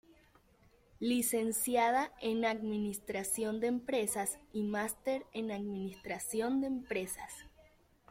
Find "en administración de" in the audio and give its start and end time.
2.21-3.67, 5.31-6.65